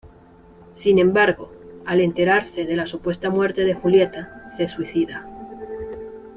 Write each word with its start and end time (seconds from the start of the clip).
Sin 0.73 0.97
embargo, 0.97 1.51
al 1.85 2.01
enterarse 2.01 2.65
de 2.65 2.75
la 2.75 2.87
supuesta 2.87 3.29
muerte 3.29 3.65
de 3.65 3.75
Julieta, 3.75 4.49
se 4.49 4.67
suicida. 4.67 5.27